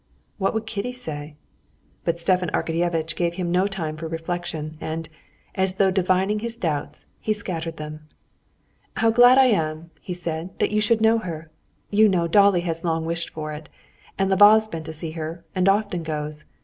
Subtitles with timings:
[0.39, 1.35] What would Kitty say?
[2.05, 5.07] But Stepan Arkadyevitch gave him no time for reflection, and,
[5.53, 8.07] as though divining his doubts, he scattered them.
[8.97, 11.51] "How glad I am," he said, "that you should know her!
[11.91, 13.69] You know Dolly has long wished for it.
[14.17, 16.45] And Lvov's been to see her, and often goes.